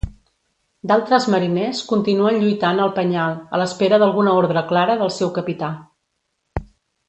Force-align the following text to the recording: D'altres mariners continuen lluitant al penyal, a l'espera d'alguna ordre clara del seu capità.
D'altres 0.91 1.27
mariners 1.33 1.81
continuen 1.91 2.41
lluitant 2.45 2.81
al 2.87 2.91
penyal, 2.97 3.37
a 3.57 3.61
l'espera 3.63 4.03
d'alguna 4.05 4.35
ordre 4.41 4.65
clara 4.75 4.97
del 5.05 5.13
seu 5.21 5.33
capità. 5.41 5.73